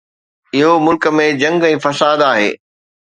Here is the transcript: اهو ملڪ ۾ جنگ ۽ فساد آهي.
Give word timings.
اهو 0.59 0.71
ملڪ 0.85 1.05
۾ 1.19 1.27
جنگ 1.43 1.67
۽ 1.69 1.77
فساد 1.85 2.25
آهي. 2.33 2.49